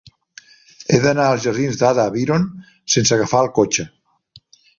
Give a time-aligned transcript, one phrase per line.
[0.95, 2.47] He d'anar als jardins d'Ada Byron
[2.95, 3.87] sense agafar el cotxe.